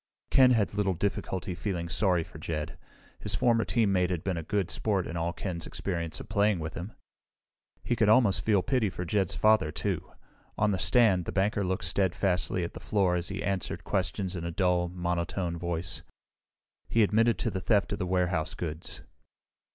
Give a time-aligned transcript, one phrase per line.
[0.31, 2.75] Ken had little difficulty feeling sorry for Jed.
[3.19, 6.73] His former teammate had been a good sport in all Ken's experience of playing with
[6.73, 6.93] him.
[7.83, 10.11] He could almost feel pity for Jed's father, too.
[10.57, 14.43] On the stand, the banker looked steadfastly at the floor as he answered questions in
[14.43, 16.01] a dull, monotone voice.
[16.89, 19.03] He admitted the theft of the warehouse goods.